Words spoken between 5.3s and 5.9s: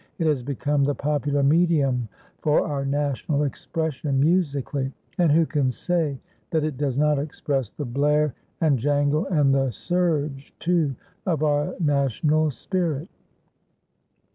who can